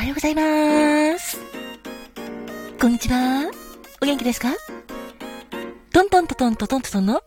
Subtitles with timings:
[0.00, 1.38] はようございます。
[2.80, 3.50] こんにちは。
[4.00, 4.48] お元気ですか？
[5.92, 7.22] トントントントントントンの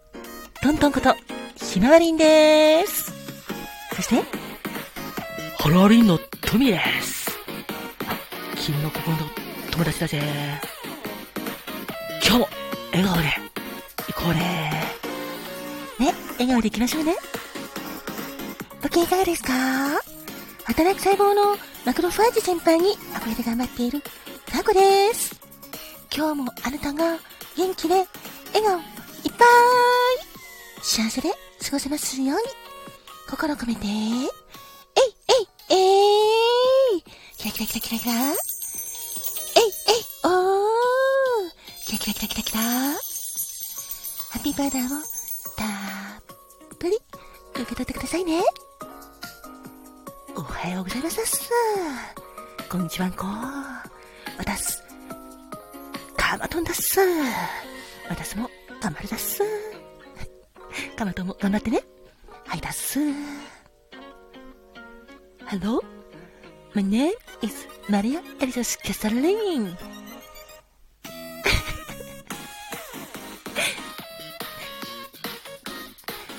[0.60, 1.16] トントンこと
[1.55, 3.14] ひまわりんです。
[3.96, 4.23] そして、
[5.59, 7.30] ハローリンのトミーです。
[8.55, 9.18] 君の心の
[9.70, 10.20] 友達だぜ。
[12.26, 12.48] 今日も
[12.92, 13.24] 笑顔で
[14.08, 14.71] 行こうね。
[16.00, 17.16] ね、笑顔で行きましょうね。
[18.82, 19.54] ご機嫌いかがですか？
[20.64, 21.55] 働く細胞の
[21.86, 24.01] マクロファージ先輩に憧れて頑張っている
[24.46, 25.36] タコです。
[26.15, 27.18] 今日もあなたが
[27.57, 27.96] 元気で
[28.54, 28.83] 笑顔いっ
[29.37, 29.47] ぱい。
[30.82, 31.29] 幸せで
[31.61, 32.44] 過ごせますように。
[33.30, 37.03] 心込めて、えいえいえい。
[37.38, 38.13] キラキラキラキラキラ。
[38.13, 38.36] えいえい
[40.23, 40.33] おー。
[41.86, 42.61] キラキラキラキラキラ。
[42.61, 44.89] ハッピーバーダーを
[45.58, 45.66] た
[46.75, 46.97] っぷり
[47.55, 48.41] 受け取ってくださいね。
[50.64, 51.02] おはようござい。
[51.03, 51.50] ますす。
[52.69, 53.25] こんにちはんこ。
[53.25, 53.83] わ
[54.45, 54.81] たす。
[56.16, 57.02] かまとんだっす。
[57.02, 58.50] わたすも
[58.81, 59.42] 頑張るだっす。
[60.95, 61.83] かまとんも頑張ってね。
[62.45, 62.61] はい。
[62.61, 62.97] だっす。
[65.47, 65.83] Hello?
[66.73, 67.11] My name
[67.42, 69.75] is Maria Elizabeth Casarin.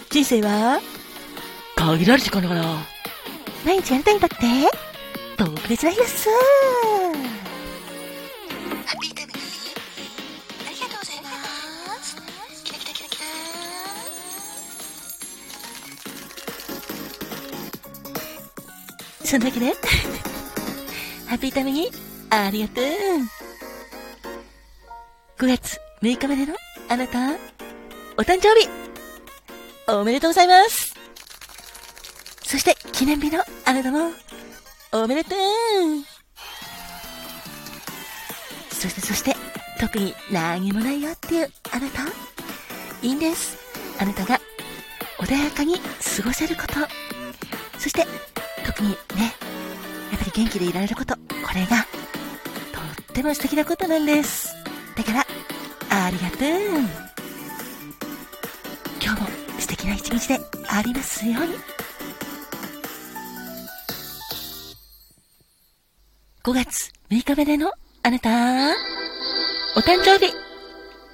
[0.08, 0.80] 人生は
[1.76, 2.93] 限られる時間だから。
[3.64, 4.36] 毎日やりたいんだって
[5.38, 6.34] 特別な日ですハ
[8.94, 9.36] ッピータイムあ
[10.70, 11.28] りがとうございま
[12.02, 12.14] す
[12.62, 13.22] キラキラキラキラ
[19.24, 19.72] そんなわけで
[21.26, 21.90] ハッピータイムに
[22.28, 22.84] ありがとう
[25.38, 26.54] 5月6日までの
[26.90, 27.32] あなた
[28.18, 28.68] お誕生日
[29.88, 30.93] おめでとうございます
[32.44, 34.12] そして記念日のあなたも、
[34.92, 35.38] おめでとう
[38.70, 39.34] そしてそして、
[39.80, 42.02] 特に何もないよっていうあなた、
[43.02, 43.56] いいんです。
[43.98, 44.38] あなたが
[45.18, 46.74] 穏やかに過ごせること。
[47.78, 48.06] そして、
[48.64, 48.96] 特にね、
[50.12, 51.14] やっぱり元気でいられること。
[51.14, 51.20] こ
[51.54, 51.86] れが、
[52.72, 54.54] とっても素敵なことなんです。
[54.96, 55.26] だから、
[55.90, 56.48] ありがとう。
[59.02, 59.28] 今日も
[59.58, 61.83] 素敵な一日でありますように。
[66.44, 67.72] 5月6日目での
[68.02, 68.28] あなた、
[69.78, 70.30] お誕生日、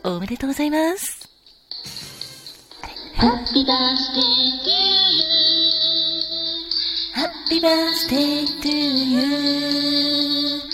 [0.02, 1.30] おめでとうございます。
[3.14, 4.24] ハッピーバースデー
[4.64, 8.74] トゥーハッピーバースデートゥー
[9.04, 10.66] ユー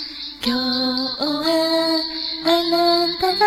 [0.43, 2.01] 今日は
[2.47, 3.45] あなたが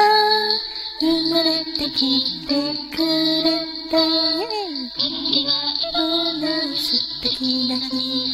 [1.00, 2.54] 生まれてきて
[2.96, 3.02] く
[3.44, 3.98] れた。
[4.96, 5.54] 君が
[5.92, 5.98] こ
[6.34, 6.46] んな
[6.78, 6.94] 素
[7.24, 8.32] 敵な日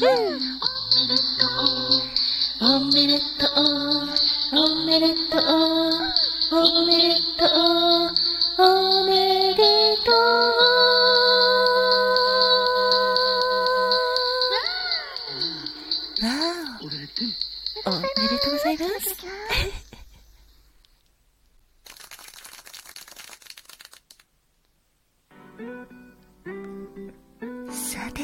[27.71, 28.21] さて、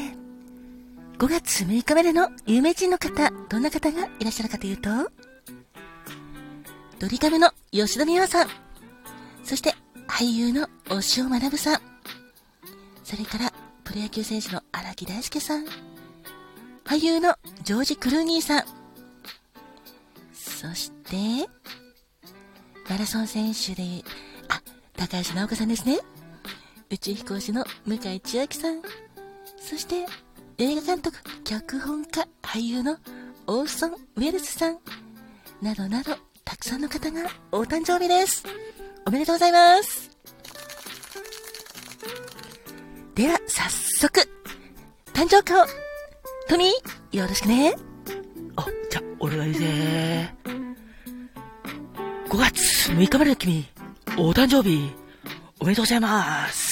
[1.18, 4.90] 5月6日までの有名人の方、どんな方がいらっしゃるかというと、
[6.98, 8.48] ドリカムの吉田美和さん、
[9.44, 9.74] そして
[10.06, 11.80] 俳優の押尾学さん、
[13.04, 13.52] それから
[13.84, 15.64] プロ野球選手の荒木大輔さん、
[16.84, 18.64] 俳優のジョージ・クルーニーさん、
[20.34, 21.48] そして、
[22.88, 24.04] マラソン選手で、
[24.48, 24.62] あ、
[24.96, 25.98] 高橋直子さんですね。
[26.92, 28.82] 宇宙飛行士の向井千秋さん、
[29.56, 30.04] そして、
[30.58, 32.98] 映画監督、脚本家、俳優の
[33.46, 34.78] オーソン・ウェルスさん、
[35.62, 36.14] などなど、
[36.44, 38.44] たくさんの方がお誕生日です。
[39.06, 40.10] おめでとうございます。
[43.14, 44.20] では、早速、
[45.14, 45.66] 誕生花を、
[46.46, 47.74] トミー、よろしくね。
[48.56, 50.34] あ、じゃ、俺が言うぜ。
[52.28, 53.66] 5月6日まで君、
[54.18, 54.92] お誕生日、
[55.58, 56.71] おめでとうございます。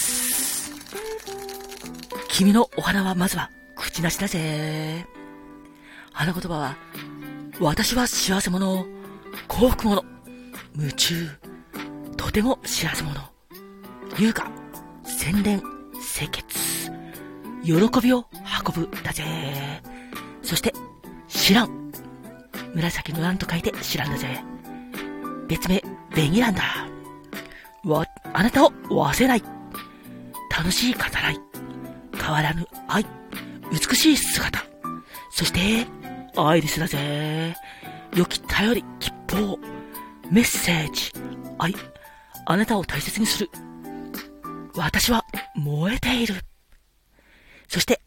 [2.41, 5.07] 君のお花はまずは、口なしだぜ。
[6.11, 6.77] 花言葉は、
[7.61, 8.87] 私は幸せ者、
[9.47, 10.03] 幸福者、
[10.75, 11.29] 夢中、
[12.17, 13.31] とても幸せ者、
[14.19, 14.51] 優雅、
[15.05, 15.61] 洗練、
[16.17, 16.91] 清潔、
[17.63, 18.25] 喜びを
[18.67, 19.83] 運ぶだぜ。
[20.43, 20.73] そして、
[21.29, 21.93] 知らん。
[22.75, 24.43] 紫の蘭と書いて知らんだぜ。
[25.47, 25.85] 別名、
[26.17, 26.63] ベギランだ。
[27.85, 29.43] わ、あなたを忘れない。
[30.51, 31.50] 楽しい語らい。
[32.31, 33.05] 変わらぬ愛。
[33.73, 34.65] 美しい姿。
[35.33, 35.85] そして、
[36.37, 37.57] アイリスだぜ。
[38.15, 39.59] 良き頼り、吉報、
[40.31, 41.13] メッセージ、
[41.59, 41.75] 愛、
[42.47, 43.51] あなたを大切にする。
[44.77, 45.25] 私は
[45.57, 46.37] 燃えている。
[47.67, 48.01] そして、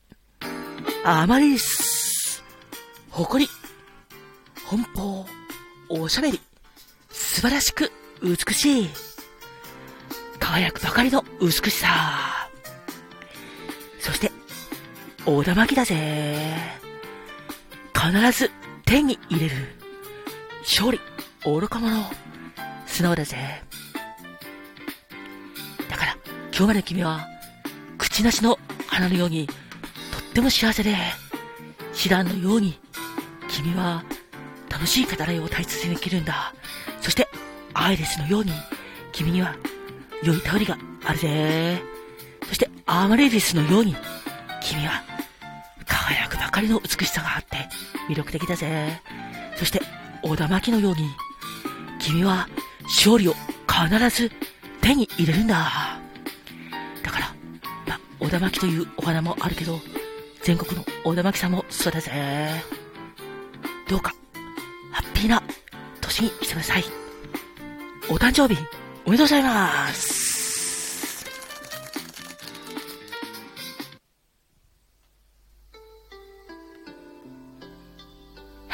[1.04, 2.42] アマリス、
[3.10, 3.52] 誇り、
[4.70, 5.26] 奔放、
[5.90, 6.40] おしゃべり、
[7.10, 7.92] 素晴らしく
[8.22, 8.90] 美しい。
[10.40, 12.33] 輝くばかりの美しさ。
[15.26, 16.54] 大玉木だぜ。
[17.94, 18.52] 必ず
[18.86, 19.56] 手に入れる。
[20.64, 21.00] 勝利、
[21.46, 22.12] 愚か者。
[22.86, 23.64] 素直だぜ。
[25.90, 26.18] だから、
[26.52, 27.26] 今日まで君は、
[27.98, 29.56] 口なしの花のように、とっ
[30.34, 30.96] ても幸せで、
[31.94, 32.78] シダンのように、
[33.48, 34.04] 君は、
[34.70, 36.54] 楽しい語らいを大切に生きるんだ。
[37.00, 37.30] そして、
[37.74, 38.52] アイレスのように、
[39.14, 39.56] 君には、
[40.22, 41.82] 良い頼りがあるぜ。
[42.46, 43.96] そして、アーマレリスのように、
[44.62, 45.13] 君は、
[46.04, 47.70] 輝くばかりの美しさがあって、
[48.10, 49.02] 魅力的だぜ。
[49.56, 49.82] そして、
[50.22, 51.10] 小田巻のように、
[52.00, 52.48] 君は、
[52.84, 53.34] 勝利を
[53.68, 54.30] 必ず
[54.82, 56.00] 手に入れるんだ。
[57.02, 57.34] だから、
[57.88, 59.80] ま、小田巻というお花もあるけど、
[60.42, 62.12] 全国の小田巻さんもそうだぜ。
[63.88, 64.14] どうか、
[64.92, 65.42] ハッピーな
[66.02, 66.84] 年にしてください。
[68.10, 68.60] お誕生日、
[69.06, 70.23] おめでとうございます。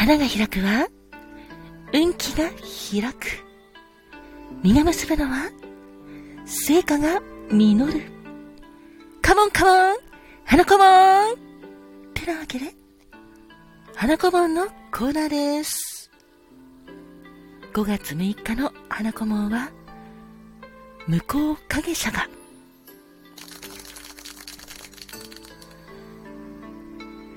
[0.10, 0.88] 花が開くは、
[1.94, 3.28] 運気が開く。
[4.64, 5.52] 実が結ぶのは、
[6.48, 7.22] 成果が
[7.52, 8.02] 実る。
[9.22, 9.98] カモンカモン
[10.46, 11.36] 花子もんっ
[12.16, 12.74] てなわけで、
[13.94, 16.10] 花子もんのコーナーです。
[17.72, 19.70] 5月6日の花子もんは、
[21.06, 22.28] 向こう影者が、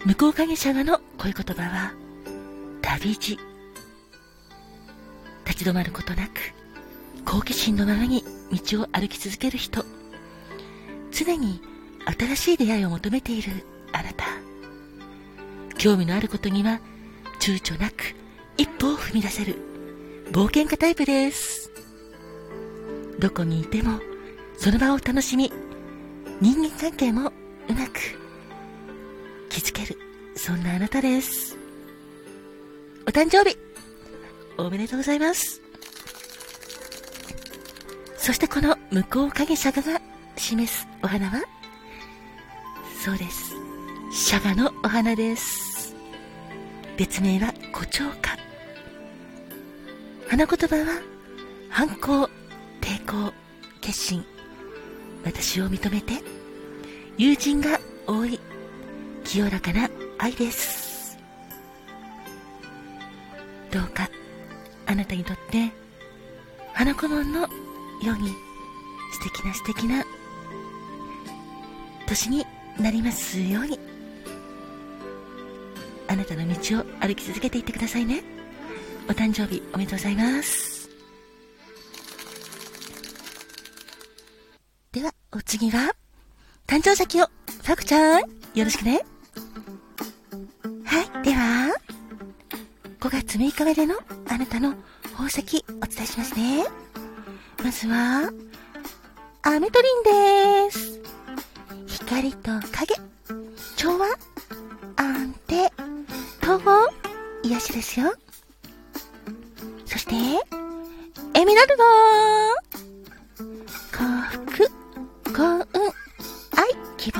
[0.06, 2.01] 向こう影者がの恋言葉は、
[2.82, 3.38] 旅路。
[5.46, 6.30] 立ち止まることなく、
[7.24, 9.84] 好奇心のままに道を歩き続ける人。
[11.10, 11.60] 常に
[12.18, 13.52] 新しい出会いを求めている
[13.92, 14.24] あなた。
[15.78, 16.80] 興味のあることには
[17.40, 18.14] 躊躇なく
[18.56, 19.56] 一歩を踏み出せる。
[20.30, 21.70] 冒険家タイプです。
[23.18, 24.00] どこにいても
[24.56, 25.52] その場を楽しみ
[26.40, 27.28] 人間関係も
[27.68, 28.00] うまく
[29.50, 29.98] 築ける。
[30.34, 31.61] そんなあなたです。
[33.12, 33.58] 誕生日
[34.56, 35.60] おめでとうございます
[38.16, 40.00] そしてこの向こう影釈迦が
[40.36, 41.42] 示すお花は？
[43.04, 43.52] そうです。
[44.30, 45.94] 釈迦のお花です。
[46.96, 48.38] 別名は胡蝶花。
[50.28, 51.02] 花言葉は？
[51.68, 52.30] 反抗、
[52.80, 53.32] 抵抗、
[53.80, 54.24] 決心。
[55.24, 56.22] 私を認めて、
[57.18, 58.38] 友人が多い、
[59.24, 60.81] 清らかな愛です。
[63.72, 64.10] どうか、
[64.84, 65.72] あなたにとって、
[66.74, 67.48] 花子門のよ
[68.14, 68.28] うに
[69.12, 70.04] 素敵な素敵な
[72.06, 72.44] 年に
[72.78, 73.80] なりますように。
[76.08, 78.22] あなたの道を歩き続けていってくださいね。
[79.08, 80.90] お誕生日おめでとうございます。
[84.92, 85.94] ではお次は
[86.66, 88.26] 誕生石をファクちゃんよ
[88.64, 89.00] ろしくね。
[90.84, 91.61] はいでは。
[93.02, 93.96] 5月6日までの
[94.28, 96.64] あなたの宝石お伝えしますね。
[97.60, 98.30] まずは、
[99.42, 101.00] アメトリンです。
[101.88, 102.94] 光と影、
[103.74, 104.06] 調和、
[104.94, 105.68] 安定、
[106.44, 106.88] 統合、
[107.42, 108.14] 癒しですよ。
[109.84, 110.14] そして、
[111.34, 111.84] エメラルド。
[113.90, 114.04] 幸
[114.46, 114.68] 福、
[115.32, 115.64] 幸運、
[116.56, 117.18] 愛、希望、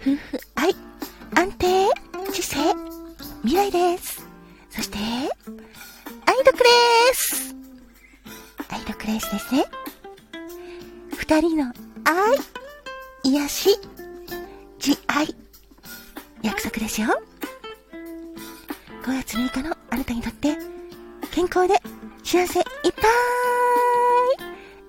[0.00, 0.47] 夫婦。
[22.58, 23.02] 幸せいっぱ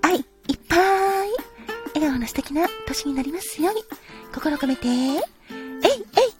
[0.09, 0.23] い、愛いっ
[0.67, 0.75] ぱ
[1.25, 1.29] い、
[1.95, 3.83] 笑顔の素敵な年になりますように、
[4.33, 5.21] 心を込めて、えいえい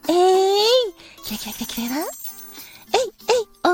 [0.09, 0.65] えい、
[1.24, 2.03] キラキラキラキラえい
[3.29, 3.69] えいお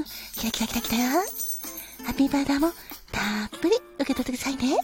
[0.00, 0.04] ー、
[0.38, 0.52] キラ。
[0.52, 2.70] キラキラキラハッピーバーダーも
[3.12, 4.76] たっぷり受け取ってくださいね。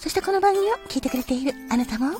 [0.00, 2.18] そしてこの番組を聞いてくれているあなたも、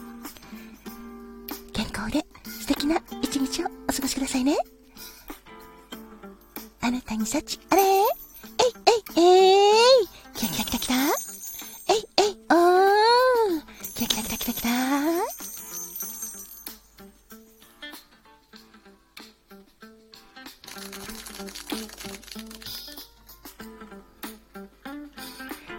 [1.72, 4.56] 健康で素敵な一日をお過ごしくださいね。
[6.80, 7.82] あなたに幸あれ。
[9.18, 10.94] えいキラキラキラキラ
[11.88, 13.62] えいえいおー。
[13.94, 14.70] キラキラキラキラキラ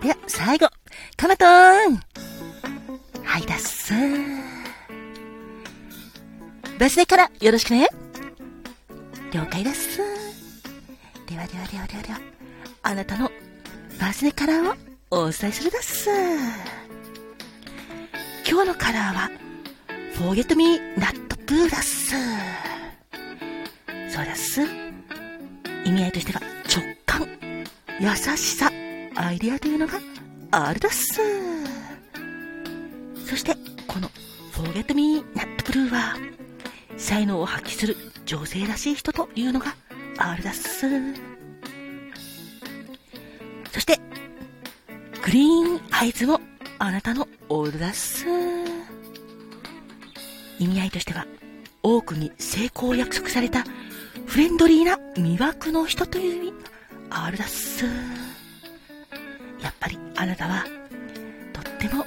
[0.01, 0.67] では、最後、
[1.15, 1.99] かまとーん
[3.23, 4.37] はい、だっすー。
[6.79, 7.87] バスでからよろしくね。
[15.27, 16.09] お伝えするだっす。
[18.49, 19.29] 今日のカラーは、
[20.13, 22.15] Forget Me Not Blue だっす。
[24.09, 24.61] そうだっす。
[25.83, 26.39] 意味合いとしては
[26.73, 27.27] 直感、
[27.99, 28.71] 優しさ、
[29.15, 29.99] アイデアというのが
[30.51, 31.19] あるだっす。
[33.25, 33.53] そして、
[33.85, 34.09] この
[34.53, 36.15] Forget Me Not Blue は、
[36.95, 39.75] 才能を発揮する女性らしい人というのが
[40.19, 40.87] あるだっす。
[43.73, 43.99] そして、
[45.27, 46.39] グリーンアイズも
[46.79, 48.25] あなたのオールだっす。
[50.57, 51.27] 意味合いとしては、
[51.83, 53.65] 多くに成功を約束された
[54.25, 56.53] フレンドリーな魅惑の人という意味
[57.09, 57.83] があるだっす。
[59.61, 60.63] やっぱりあなたは、
[61.51, 62.05] とっても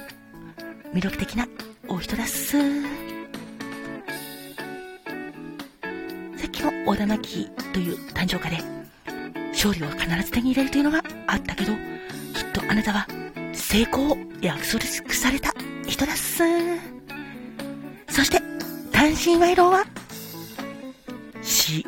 [0.91, 1.47] 魅力的な
[1.87, 2.57] お人だっす。
[2.57, 2.57] さ
[6.47, 8.63] っきも小田巻という誕生花で、
[9.49, 11.90] 勝利を必ず手に入れるというのがあったけど、
[12.71, 13.05] あなたは
[13.51, 14.81] 成功を約束
[15.13, 15.53] された
[15.85, 16.41] 人だっす。
[18.07, 18.39] そして、
[18.93, 19.83] 単身賄賂は、
[21.41, 21.85] し、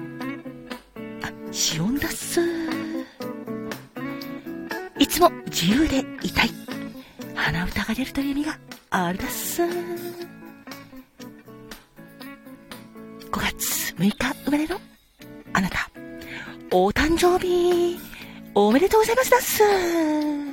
[1.21, 2.41] あ、しおんだっす。
[4.99, 6.49] いつも自由でいたい。
[7.33, 8.59] 鼻歌が出るという意味が
[8.89, 9.63] あるだっす。
[9.63, 9.69] 5
[13.31, 14.77] 月6日生まれの
[15.53, 15.89] あなた、
[16.71, 17.97] お誕生日、
[18.53, 20.52] おめでとうございますだっす。